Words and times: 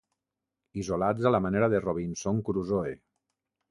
Isolats 0.85 1.29
a 1.29 1.33
la 1.35 1.43
manera 1.49 1.71
de 1.77 1.85
Robinson 1.87 2.45
Crusoe. 2.51 3.01